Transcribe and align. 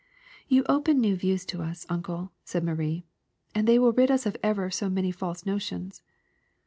'* 0.27 0.51
*^You 0.51 0.63
open 0.67 0.99
new 0.99 1.15
views 1.15 1.45
to 1.45 1.61
us, 1.61 1.85
Uncle,'' 1.87 2.31
said 2.43 2.63
Marie, 2.63 3.03
'*and 3.53 3.67
they 3.67 3.77
will 3.77 3.93
rid 3.93 4.09
us 4.09 4.25
of 4.25 4.35
ever 4.41 4.71
so 4.71 4.89
many 4.89 5.11
false 5.11 5.45
notions.'' 5.45 6.01